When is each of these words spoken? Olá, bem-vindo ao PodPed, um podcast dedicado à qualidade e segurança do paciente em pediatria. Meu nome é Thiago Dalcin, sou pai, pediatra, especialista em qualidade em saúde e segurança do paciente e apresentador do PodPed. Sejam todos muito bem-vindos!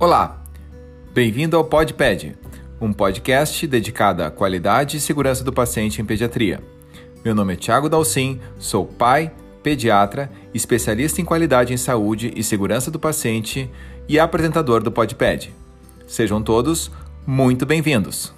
Olá, 0.00 0.44
bem-vindo 1.12 1.56
ao 1.56 1.64
PodPed, 1.64 2.38
um 2.80 2.92
podcast 2.92 3.66
dedicado 3.66 4.22
à 4.22 4.30
qualidade 4.30 4.96
e 4.96 5.00
segurança 5.00 5.42
do 5.42 5.52
paciente 5.52 6.00
em 6.00 6.04
pediatria. 6.04 6.62
Meu 7.24 7.34
nome 7.34 7.54
é 7.54 7.56
Thiago 7.56 7.88
Dalcin, 7.88 8.40
sou 8.60 8.86
pai, 8.86 9.32
pediatra, 9.60 10.30
especialista 10.54 11.20
em 11.20 11.24
qualidade 11.24 11.74
em 11.74 11.76
saúde 11.76 12.32
e 12.36 12.44
segurança 12.44 12.92
do 12.92 13.00
paciente 13.00 13.68
e 14.08 14.20
apresentador 14.20 14.84
do 14.84 14.92
PodPed. 14.92 15.52
Sejam 16.06 16.40
todos 16.40 16.92
muito 17.26 17.66
bem-vindos! 17.66 18.37